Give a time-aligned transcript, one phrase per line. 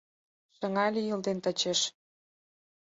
[0.55, 1.79] Шыҥа лийылден тачеш».